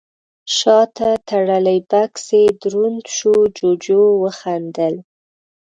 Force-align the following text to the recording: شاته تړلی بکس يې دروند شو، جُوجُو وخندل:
شاته 0.57 1.09
تړلی 1.29 1.79
بکس 1.89 2.25
يې 2.39 2.43
دروند 2.61 3.03
شو، 3.15 3.33
جُوجُو 3.57 4.03
وخندل: 4.23 4.95